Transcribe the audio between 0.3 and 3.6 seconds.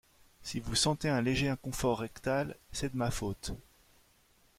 Si vous sentez un léger inconfort rectal, c’est de ma faute.